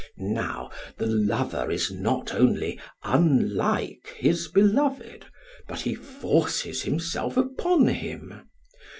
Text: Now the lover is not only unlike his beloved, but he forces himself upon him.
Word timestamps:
Now 0.17 0.71
the 0.97 1.05
lover 1.05 1.69
is 1.69 1.91
not 1.91 2.33
only 2.33 2.79
unlike 3.03 4.15
his 4.17 4.47
beloved, 4.47 5.25
but 5.67 5.81
he 5.81 5.93
forces 5.93 6.81
himself 6.81 7.37
upon 7.37 7.87
him. 7.89 8.49